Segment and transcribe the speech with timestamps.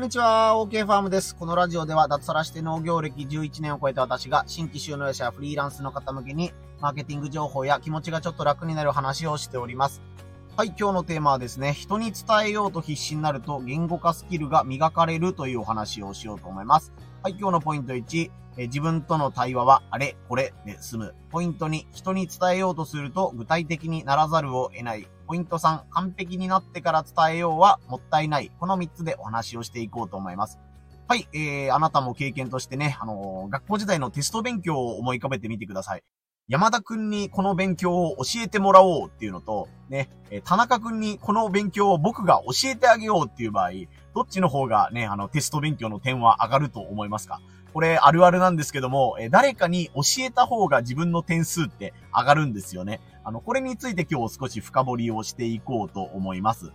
[0.00, 1.36] こんにちは、OK ファームです。
[1.36, 10.00] このラジオでは脱サラして農業歴11年を超えた私が新規収納者やフリーランスの方向けにマーケティング情報や気持ちがちょっと楽になる話をしております。
[10.56, 16.94] はい、今日のテーマはですね、人に伝えようと必死になると言語化スキルが磨かれるというお話をしようと思います。
[17.22, 21.14] はい、今日のポイント1、え自分との対話はあれ、これで済む。
[21.30, 25.06] ポイント2、人に伝えようとすると具体的にならざるを得ない。
[25.30, 28.50] ポイント3、完璧になってから伝えようはもったいない。
[28.58, 30.58] この3つでお話をしていこうと思います。
[31.06, 36.02] はい、えー、あなたも経験としてね、あのー、学校時代のテスト勉強を思い浮かべてみてください。
[36.48, 43.70] 山田くんにこの勉強を教えてもらおうっていうのと、ね、え田中くんにこの勉強を僕が教えてあげようっていう場合、
[44.16, 47.40] どっちの方がね、あの、テスト勉強の点は上がると思いますか？
[47.72, 53.00] これあるあるなんですけども、え誰かに教えた方が自分の点数って上がるんですよね。
[53.24, 56.72] あの、これについて今日少し深掘りをしていこうと思います。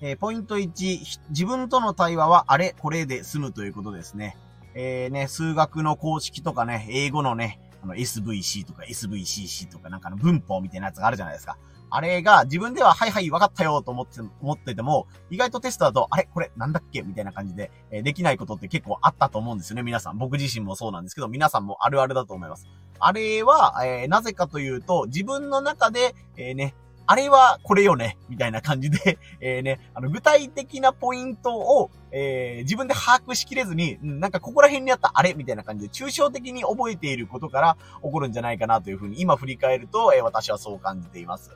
[0.00, 4.36] えー、ポイント1、自分との対話はあれ、これで済むということですね。
[4.74, 11.56] えー、ね、数学の公式とかね、英語のね、あの SVC とか SVCC とかなんかの文法みたいなやつがあるじゃないですか。
[11.94, 19.82] あれが自分でははいはい分かったよと思って、思ってても、意外とテストだと、あれこれなんだっけみたいな感じで、えー、できないことって結構あったと思うんですよね。
[19.82, 20.18] 皆さん。
[20.18, 22.66] 僕自身もそうなんですけど、皆さんもあるあるだと思います。
[22.98, 26.74] あれは、えー、なぜかというと、自分の中で、えー、ね、
[27.06, 41.50] あれはこれよね、みたいな感じで、 え、ね、あの、具体的なポイントを、えー、自分で把握しきれずに、なんかここら辺にあったあれみたいな感じで、抽象的に覚えていることから起こるんじゃないかなというふうに、今振り返ると、えー、私はそう感じています。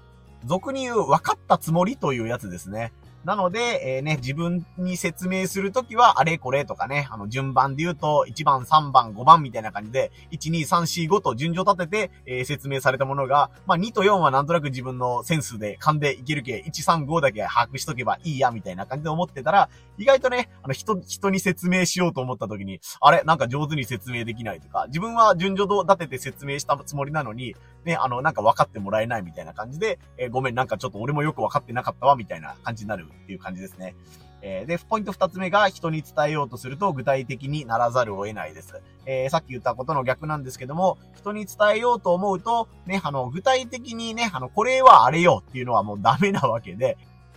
[0.47, 2.93] 俗に言う分かったつもりというやつですね。
[3.27, 33.95] なので、えー、ね、自分に説明するときは、あれこれとかね、あの、順番で言うと、1番、3番、5番みたいな感じで、1、2、3、4、5と順序立てて、えー、説明されたものが、まあ、2と4はなんとなく自分のセンスで勘でいけるけ、1、3、5だけ把握しとけばいいや、みたいな感じで思ってたら、意外とね、あの、人、人に説明しようと思ったときに、あれなんか上手に説明できないとか、自分は順序立てて説明したつもりなのに、ね、あの、なんか分かってもらえないみたいな感じで、えー、ごめん、なんかちょっと俺もよく分かってなかったわ、みたいな感じになるっていう感じですね。
[34.43, 38.81] えー、で、ポイント二つ目が人に伝えようとすると具体的にならざるを得ないです。
[39.07, 46.97] えー、さっき言ったことの逆なんですけども、人に伝えようと思うと、ね、あの、具体的にね、あの、これはあれよっていうのはもうダメなわけで、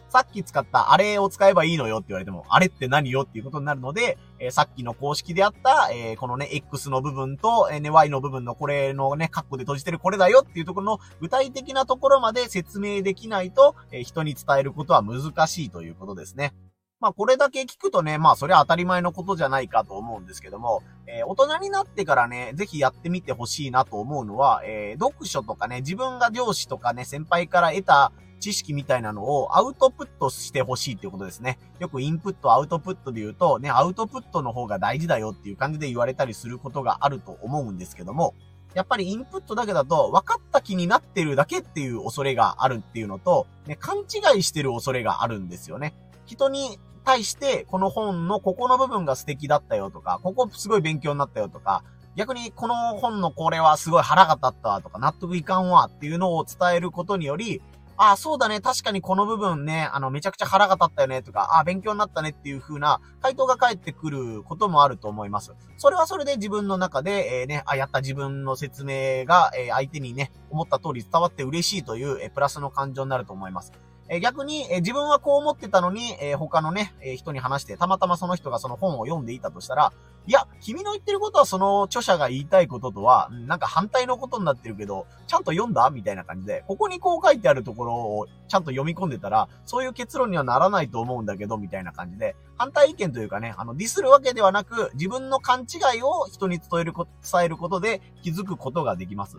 [0.09, 16.53] さっき使ったあれを使えばいいのよって言われても、あれって何よっていうことになるので、えー、さっきの公式であった、えー、このね、X の部分と、えー、ね、Y の部分のこれのね、カッコで閉じてるこれだよっていうところの具体的なところまで説明できないと、え人に伝えることは難しいということですね。
[16.99, 31.59] まあこれだけ聞くとね、まあそれは当たり前のことじゃないかと思うんですけども、えー、大人になってからね、ぜひやってみてほしいなと思うのは、えー、読書とかね、自分が上司とかね、先輩から得た知識みたいなのをアウトプットしてほしいっていうことですね。
[31.79, 38.33] よくインプット、アウトプットで言うと、ね、アウトプットの方が大事だよっていう感じで言われたりすることがあると思うんですけども、
[38.73, 45.93] やっぱりインプットだけだと分かった気になってるだけっていう恐れがあるっていうのと、ね、勘違いしてる恐れがあるんですよね。
[46.25, 51.83] 人に対して、この本のここの部分が素敵だったよとか、ここすごい勉強になったよとか、
[52.15, 57.61] 逆にこの本のこれはすごい腹が立ったわとか、納得いかんわっていうのを伝えることにより、
[58.01, 65.53] ああ、そうだね、確かにこの部分ね、あの、めちゃくちゃ腹が立ったよねとか、ああ、勉強になったねっていう風な回答が返ってくることもあると思います。
[65.75, 73.73] それはそれで自分の中で、えー、ね、あ、やった自分の説明が、えー、相手にね、思った通り伝わって嬉しいという、えー、プラスの感情になると思います。
[74.11, 79.93] え逆に、え自分はこう思ってたのに、え他のね、え人に話して、たまたまその人がその本を読んでいたとしたら、
[80.25, 85.89] いや、君の言ってることはその著者が言いたいこととは、なんか反対のことになってるけど、ちゃんと読んだ？
[85.91, 99.37] みたいな感じで、ここにこう書いてあるところをちゃんと読み込んでたら、そういう結論にはならないと思うんだけど、みたいな感じで、反対意見というかね、あの、ディスるわけではなく、自分の勘違いを人に伝えること伝えることで気づくことができます。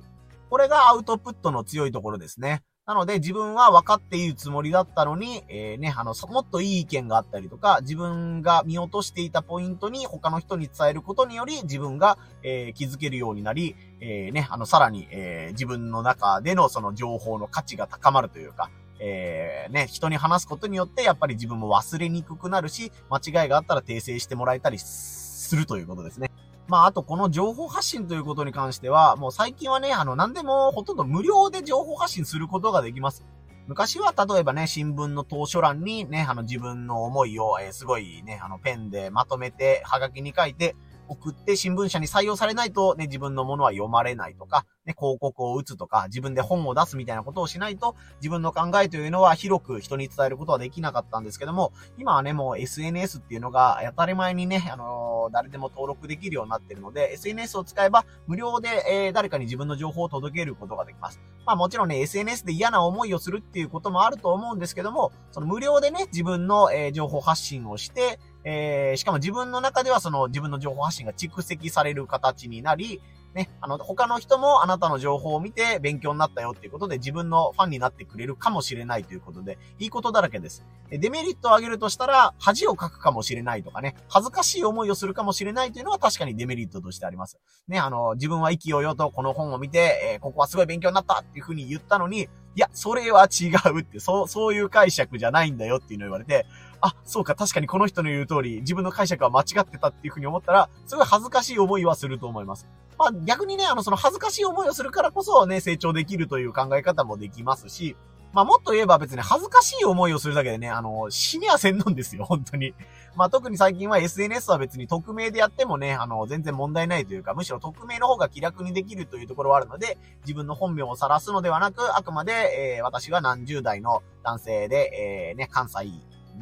[0.49, 2.63] これがアウトプットの強いところですね。
[2.91, 26.30] なので自分は分かっているつもりだったのに、えー、ね、あの、もっといい意見があったりとか、自分が見落としていたポイントに他の人に伝えることにより自分が、えー、気づけるようになり、えー、ね、あの、さらに、えー、自分の中でのその情報の価値が高まるというか、えー、ね、人に話すことによってやっぱり自分も忘れにくくなるし、間違いがあったら訂正してもらえたりするということですね。
[26.71, 33.27] まあ、あとこの情報発信ということに関しては、もう最近はね、あの、何でもほとんど無料で情報発信することができます。
[33.67, 40.77] 昔は例えばね、新聞の投書欄にね、あの自分の思いを、えー、すごいね、あのペンでまとめて、はがきに書いて、
[41.11, 61.21] 送って新聞社に採用されないとね、自分のものは読まれないとか、ね、広告を打つとか、自分で本を出すみたいなことをしないと、自分の考えというのは広く人に伝えることはできなかったんですけども、今はね、もう SNS っていうのが当たり前にね、あのー、誰でも登録できるようになってるので、SNS を使えば無料で、えー、誰かに自分の情報を届けることができます。
[61.45, 73.01] まあもちろんね、SNS で嫌な思いをするっていうこともあると思うんですけども、その無料でね、自分の、えー、情報発信をして、えー、しかも自分の中ではその自分の情報発信が蓄積される形になり、
[73.35, 80.65] ね、あの、他の人もあなたの情報を見て勉強になったよっていうことで自分のファンになってくれるかもしれないということで、いいことだらけです。
[80.91, 87.39] デメリットを挙げるとしたら、恥をかくかもしれないとかね、恥ずかしい思いをするかもしれないというのは確かにデメリットとしてあります。
[87.69, 96.47] ね、あの、自分は意気揚々とこの本を見て、えー、ここはすごい勉強になったっていうふうに言ったのに、いや、それは違うって、そう、そういう解釈じゃないんだよっていうのを言われて、
[96.81, 102.67] あ、そうか、確かにこの人の言う通り、自分の解釈は間違ってたっていうふうに思ったら、すごい恥ずかしい思いはすると思います。
[102.99, 107.97] まあ逆にね、あの、その恥ずかしい思いをするからこそね、成長できるという考え方もできますし、
[108.33, 112.75] まあもっと言えば別に恥ずかしい思いをするだけでね、あの、死にはせんのんですよ、本当に。
[113.17, 125.87] まあ特に最近は SNS は別に匿名でやってもね、あの、全然問題ないというか、むしろ匿名の方が気楽にできるというところはあるので、自分の本名を晒すのではなく、あくまで、えー、私が何十代の男性で、えー、ね、関西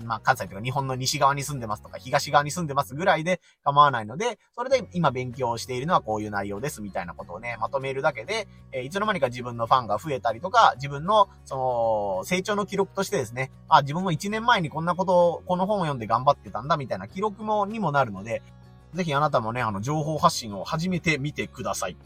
[0.05, 11.57] まあ、関西というか日本の西側に住んでますとか東側に住んでますぐらいで構わないので、それで今勉強しているのはこういう内容ですみたいなことをね、まとめるだけで、えー、いつの間にか自分のファンが増えたりとか、自分の、そ
[12.21, 18.43] の、成長の記録としてですね、あ、自分も1年前にこんなことを、この本を読んで頑張ってたんだみたいな記録も、にもなるので、
[18.95, 21.97] ぜひあなたもね、あの、情報発信を始めてみてください。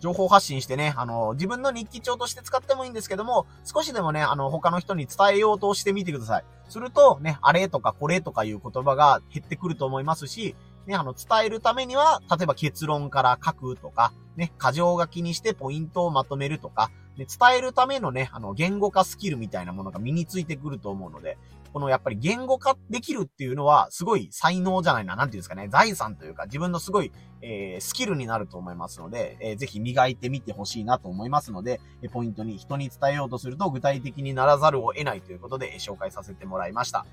[0.00, 6.44] 情報発信してね、あの、自分の日記帳として使ってもいいんですけども、少しでもね、あの、他の人に伝えようとしてみてください。
[6.68, 10.54] すると、ね、あれとかこれとかいう言葉が減ってくると思いますし、
[10.86, 21.36] ね、あの、伝えるためには、例えば結論から書くとか、ね、過剰書きにしてポイントをまとめるとか、ね、伝えるためのね、あの、言語化スキルみたいなものが身についてくると思うので、
[21.72, 37.06] このやっぱり言語化できるっていうのは、すごい才能じゃないな、なんていうんですかね、財産というか、自分のすごい、えー、スキルになると思いますので、えー、ぜひ磨いてみてほしいなと思いますので、えポイントに人に伝えようとすると具体的にならざるを得ないということで、紹介させてもらいました。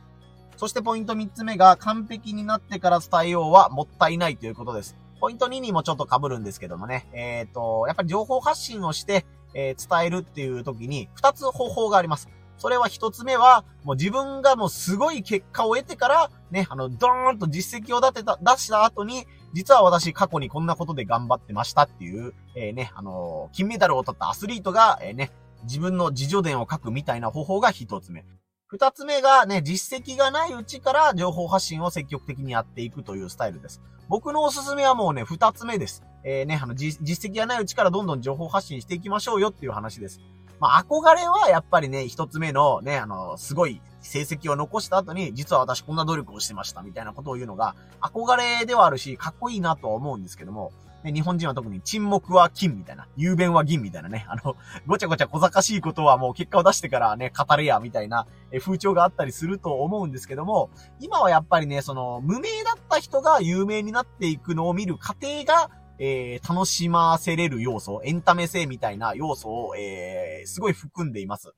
[0.58, 4.96] そしてポイント3つ目が完璧になってから伝えようはもったいないということです。
[5.20, 7.08] ポイント2にもちょっと被るんですけどもね。
[7.14, 12.30] えっ、ー、と、やっぱり情報発信をして、えー、伝えるっていう時に2つ方法があります。
[12.58, 25.32] それは1つ目は、もう自分がもうすごい結果を得てから、ね、あの、ドーンと実績を立てた、出した後に、実は私過去にこんなことで頑張ってましたっていう、えー、ね、あの金メダルを取ったアスリートが、えー、ね、
[25.64, 28.26] 自分の自助伝を書くみたいな方法が1つ目。
[28.68, 33.82] 二つ目がね、実績がないうちから情報発信を積極的にやっていくというスタイルです。
[34.10, 36.04] 僕のおすすめはもうね、二つ目です。
[36.24, 40.20] えー、ね、あの、実績がないうちからどんどん情報発信していきましょうよっていう話です。
[40.60, 50.72] まあ、憧れはやっぱりね、一つ目のね、あの、すごい成績を残した後に、実は私こんな努力をしてましたみたいなことを言うのが、憧れではあるし、かっこいいなとは思うんですけども、
[51.06, 54.56] ね、日本人は特に沈黙は金みたいな、雄弁は銀みたいなね、あの、
[54.88, 58.26] ごちゃごちゃ小賢しいことはもう結果を出してからね、語れや、みたいな、
[58.60, 60.70] 風潮があったりすると思うんですけども、
[61.00, 71.54] 今はやっぱりね、その、無名だった人が有名になっていくのを見る過程が、えー、楽しませれる要素、エンタメ性みたいな要素を、えー、すごい含んでいます。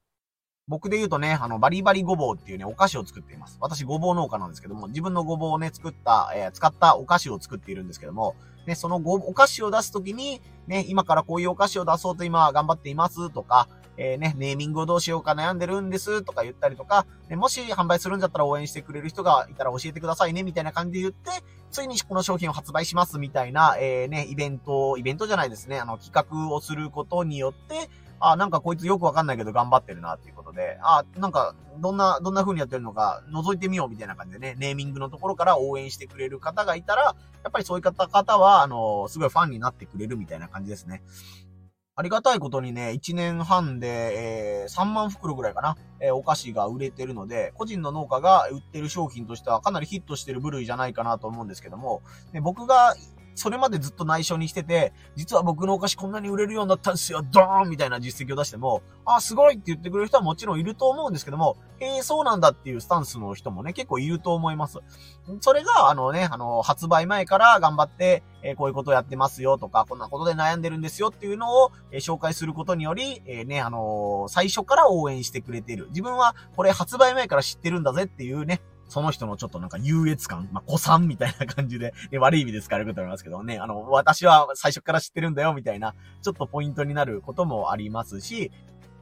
[0.67, 3.57] 僕で言うとね、あの、バリバリごぼうっていうね、お菓子を作っています。
[3.61, 8.35] 私、ごぼう農家なんですけども、自分のごぼうをね、作った、えー、使ったお菓子を作っているんですけども、
[8.67, 21.31] ね、そのご、お菓子を出すときに、ね、今からこういうお菓子を出そうと今頑張っていますとか、えー、ね、ネーミングをどうしようか悩んでるんですとか言ったりとか、ね、もし販売するんだったら応援してくれる人がいたら教えてくださいね、みたいな感じで言って、
[21.71, 37.15] ついにこの商品を発売しますみたいな、えー、ね、イベント、イベントじゃないですね、あの、企画をすることによって、あ、なんかこいつよくわかんないけど頑張ってるなっていうことで、あ、なんか、どんな、どんな風にやってるのか覗いてみようみたいな感じでね、ネーミングのところから応援してくれる方がいたら、や
[37.49, 41.03] っぱりそういう方は、あの、すごいファンになってくれるみたいな感じですね。
[41.99, 52.95] ありがたいことにね、1年半で、えー、3万袋ぐらいかな、えー、お菓子が売れてるので、個人の農家が売ってる商品としてはかなりヒットしてる部類じゃないかなと思うんですけども、ね、僕が
[53.37, 64.79] それまでずっと内緒にしてて、実は僕のお菓子こんなに売れるようになったんですよ、ドーンみたいな実績を出しても、あ、すごいって言ってくれる人はもちろんいると思うんですけども、えー、そうなんだっていうスタンスの人もね、結構いると思います。
[65.41, 75.87] それが、あのね、あの、発売前から頑張って、え、こういうことをやってますよとか、こんなことで悩んでるんですよっていうのを、え、紹介することにより、えね、あの最初から応援してくれている。
[75.89, 88.51] 自分はこれ発売前から知ってるんだぜっていうね、その人のちょっとなんか優越感、まあ、古参みたいな感じで、ね、悪い意味で使われると思いますけどね、あの、私は最初から知ってるんだよ、みたいな、ちょっとポイントになることもありますし、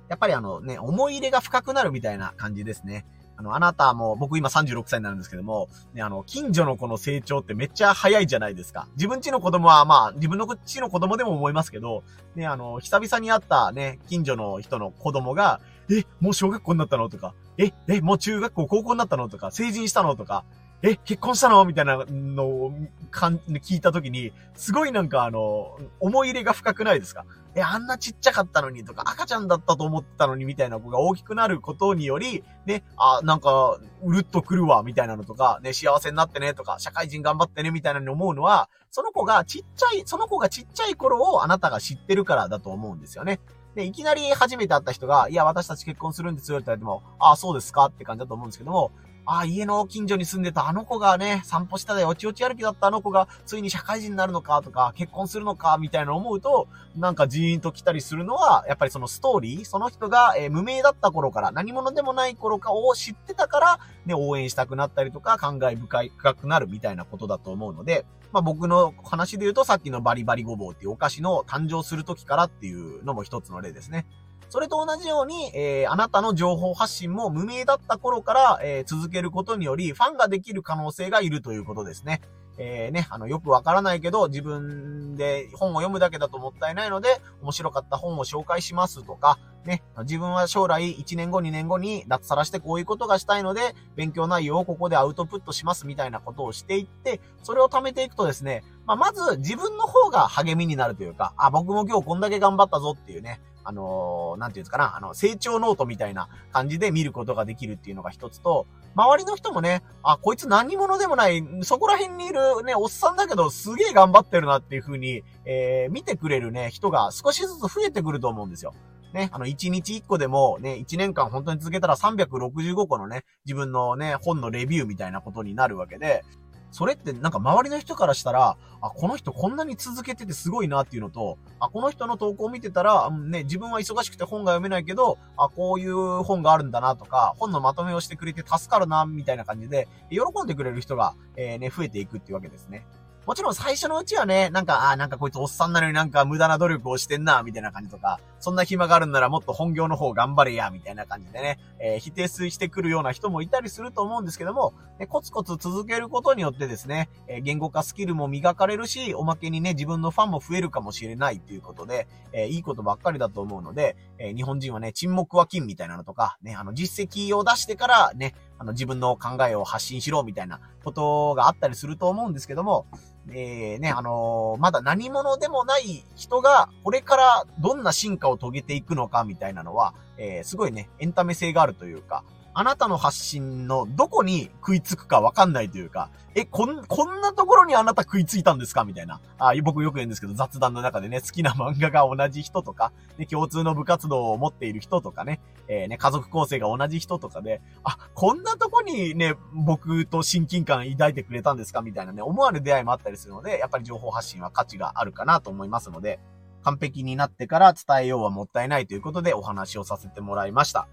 [0.07, 3.05] やっぱりあのね、思い入れが深くなるみたいな感じですね。
[3.37, 8.87] あの、あなたも、僕今36歳になるんですけども、ね、あの、近所の子の成長ってめっちゃ早いじゃないですか。
[8.95, 12.03] 自分ちの子供は、まあ、自分のちの子供でも思いますけど、
[12.35, 17.09] ね、あの、久々に会ったね、近所の人の子供が、え、もう小学校になったの？
[17.09, 19.29] とか、え、え、もう中学校、高校になったの？
[19.29, 20.15] とか、成人したの？
[20.15, 20.43] とか、
[20.87, 21.65] え、結婚したの？
[21.65, 22.73] みたいなのを
[23.09, 27.25] かん聞いたときに、すごいなんかあの、思い入れが深くないですか？
[27.55, 43.39] え、あんなちっちゃかったのにとか、赤ちゃんだったと思ったのにみたいな子が大きくなることにより、ね、あ、なんか、うるっとくるわ、みたいなのとか、ね、幸せになってね、とか、社会人頑張ってね、みたいなのに思うのは、その子がちっちゃい、その子がちっちゃい頃をあなたが知ってるからだと思うんですよね。
[43.73, 47.85] で、いきなり初めて会った人が、いや、私たち結婚するんですよって言われても、ああ、そうですか？
[47.85, 48.91] って感じだと思うんですけども、
[49.27, 74.05] ああ、家の近所に住んでたあの子がね、散歩したでおちおち歩きだったあの子が、ついに社会人になるのかとか、結婚するのかみたいな思うと、なんかジーンと来たりするのは、やっぱりそのストーリー、その人が、えー、無名だった頃から、何者でもない頃かを知ってたから、ね、応援したくなったりとか、考え深い、深くなるみたいなことだと思うので、まあ僕の話で言うと、さっきのバリバリごぼうっていうお菓子の誕生する時からっていうのも一つの例ですね。
[74.49, 82.21] それと同じように、えー、あなたの情報発信も無名だった頃から、えー、続けることにより、ファンができる可能性がいるということですね。
[82.57, 118.73] えー、ね、あの、よくわからないけど、自分で本を読むだけだともったいないので、面白かった本を紹介しますとか、ね、自分は将来1年後2年後に脱サラしてこういうことがしたいので、勉強内容をここでアウトプットしますみたいなことをしていって、それを貯めていくとですね、まあ、まず自分の方が励みになるというか、あ、僕も今日こんだけ頑張ったぞっていうね、あのー、なんていうんですかな、あの、成長ノートみたいな感じで見ることができるっていうのが一つと、周りの人もね、あ、こいつ何者でもない、そこら辺にいるね、おっさんだけどすげえ頑張ってるなっていう風に、えー、見てくれるね、人が少しずつ増えてくると思うんですよ。
[119.13, 126.23] ね、あの、1日1個でもね、1年間本当に続けたら365個のね、自分のね、本のレビューみたいなことになるわけで、
[126.71, 142.85] それってなんか周りの人からしたら、あ、この人こんなに続けててすごいなっていうのと、あ、この人の投稿を見てたら、ね、自分は忙しくて本が読めないけど、あ、こういう本があるんだなとか、本のまとめをしてくれて助かるな、みたいな感じで、喜んでくれる人が、えー、ね、増えていくっていうわけですね。
[143.25, 172.85] もちろん最初のうちはね、なんか、ああなんかこいつおっさんなのになんか無駄な努力をしてんな、みたいな感じとか、そんな暇があるんならもっと本業の方頑張れや、みたいな感じでね、えー、否定してくるような人もいたりすると思うんですけども、ね、コツコツ続けることによってですね、えー、言語化スキルも磨かれるし、おまけにね、自分のファンも増えるかもしれないっていうことで、えー、いいことばっかりだと思うので、え日本人はね、沈黙は金みたいなのとか、ね、あの、実績を出してから、ね、あの、自分の考えを発信しろ、みたいなことがあったりすると思うんですけども、
[173.29, 182.23] えー、ね、あのー、まだ何者でもない人が、これからどんな進化を遂げていくのか、みたいなのは、えー、すごいね、エンタメ性があるというか、
[182.57, 188.85] あなたの発信のどこに食いつくかわかんないというか、え、こん、こんなところにあなた食いついたんですか？
[188.85, 189.19] みたいな。
[189.37, 201.81] あ僕よく言うんですけど、雑談の中でね、好きな漫画が同じ人とか、ね、共通の部活動を持っている人とかね、えー、ね、家族構成が同じ人とかで、あ、こんなとこにね、僕と親近感抱いてくれたんですか？
[201.81, 206.21] みたいなね、思わぬ出会いもあったりするので、やっぱり情報発信は価値があるかなと思いますので、
[206.63, 210.87] 完璧になってから伝えようはもったいないということでお話をさせてもらいました。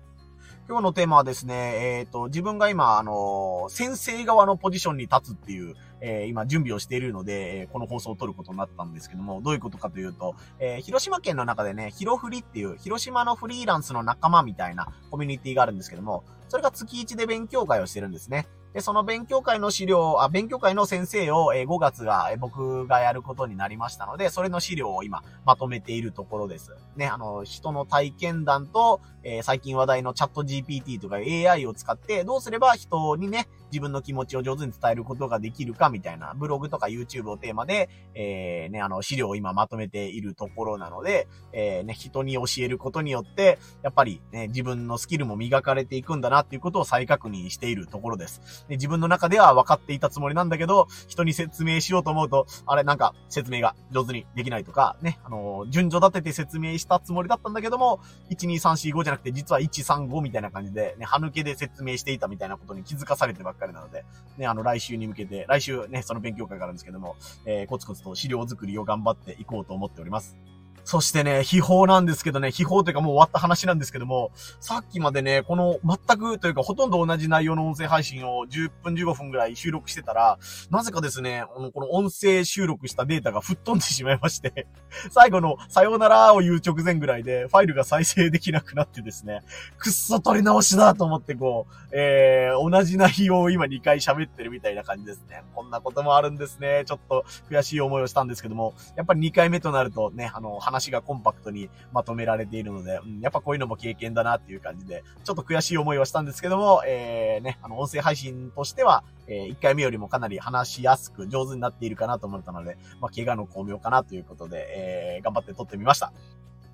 [0.68, 18.46] 今日のテーマはですね、えっ、ー、と、自分が今、あの、先生側のポジションに立つっていう、えー、今準備をしているので、えこの放送を撮ることになったんですけども、どういうことかというと、え広島県の中でね、ヒロフリっていう、広島のフリーランスの仲間みたいなコミュニティがあるんですけども、それが月1で勉強会をしてるんですね。
[18.74, 26.72] で、その勉強会の資料、あ、勉強会の先生を、え、5月が、え、僕がやることになりましたので、それの資料を今、まとめているところです。
[26.96, 48.61] ね、あの、人の体験談と、え、最近話題のチャット GPT とか AI を使って、どうすれば人にね、自分の気持ちを上手に伝えることができるかみたいな、ブログとか YouTube をテーマで、えー、ね、あの、資料を今まとめているところなので、えー、ね、人に教えることによって、やっぱりね、自分のスキルも磨かれていくんだなっていうことを再確認しているところです。
[48.68, 58.00] で自分の中では分かっていたつもりなんだけど、人に説明しようと思うと、あれなんか説明が上手にできないとか、ね、あの、順序立てて説明したつもりだったんだけども、
[58.30, 64.04] 1、2、3、4、5じゃなくて実は1、3、5みたいな感じで、ね、歯抜けで説明していたみたいなことに気づかされてばっかりなので、
[64.38, 67.16] ね、あの、来週に向けて、来週ね、その勉強会があるんですけども、
[67.46, 70.36] えー、コツコツと資料作りを頑張っていこうと思っております。
[70.84, 80.38] そしてね、秘宝なんですけどね、秘宝というかもう終わった話なんですけども、さっきまでね、この全くというかほとんど同じ内容の音声配信を10分15分ぐらい収録してたら、
[80.70, 84.66] なぜかですね、この音声収録したデータが吹っ飛んでしまいまして
[85.10, 89.42] 最後のさようならを言う直前ぐらいで、ファイルが再生できなくなってですね、
[89.78, 95.44] くっそ取り直しだと思ってこう、えー、同じ内容を今2回喋ってるみたいな感じですね。
[95.54, 96.84] こんなこともあるんですね。
[96.86, 116.12] ちょっと悔しい思いをしたんですけども、やっぱり2回目となるとね、あの、話がコンパクトにまとめられているので、うん、やっぱこういうのも経験だなっていう感じで、ちょっと悔しい思いはしたんですけども、えー、ね、あの、音声配信としては、えー、1回目よりもかなり話しやすく上手になっているかなと思ったので、まあ、怪我の巧妙かなということで、えー、頑張って撮ってみました。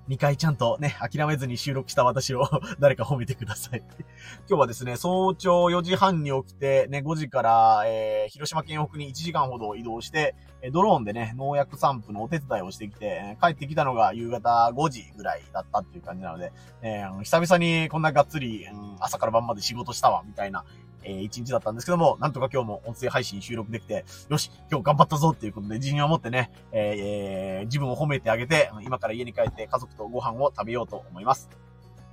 [0.09, 2.49] 2回ちゃんとね、諦めずに収録した私を
[2.81, 3.83] 誰か褒めてください。
[4.49, 10.35] 今日はですね、早朝4時半に起きて、ね、5時から、えー、広島県北に1時間ほど移動して、
[10.71, 16.51] ドローンでね、農薬散布のお手伝いをしてきて、帰ってきたのが夕方5時ぐらいだったっていう感じなので、
[16.81, 20.65] えー、久々にこんながっつり、うん、朝から晩まで仕事したわ、みたいな、
[21.03, 31.49] えー、一日だったんですけども、なんとか今日も音声配信収録できて、よし、今日頑張ったぞっていうことで自信を持ってね、えー、自分を褒めてあげて、今から家に帰って家族とご飯を食べようと思います。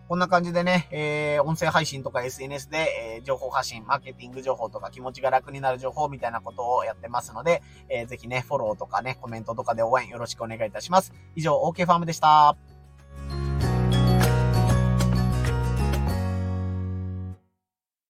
[0.08, 11.12] こんな感じでね、えー、音声配信とか SNS で、えー、情報発信、マーケティング情報とか気持ちが楽になる情報みたいなことをやってますので、えー、ぜひね、フォローとかね、コメントとかで応援よろしくお願いいたします。
[11.34, 12.56] 以上、OK ファームでした。